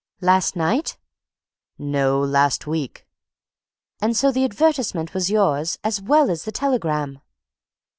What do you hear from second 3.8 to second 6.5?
"And so the advertisement was yours, as well as